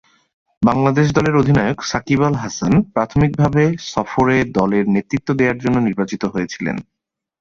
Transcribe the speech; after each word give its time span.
বাংলাদেশ 0.61 1.07
দলের 1.17 1.35
অধিনায়ক, 1.35 1.79
সাকিব 1.83 2.21
আল 2.23 2.35
হাসান, 2.35 2.73
প্রাথমিকভাবে 2.93 3.63
সফরে 3.91 4.37
দলের 4.57 4.85
নেতৃত্ব 4.95 5.29
দেয়ার 5.39 5.57
জন্য 5.63 5.77
নির্বাচিত 5.87 6.23
হয়েছিলেন। 6.25 6.77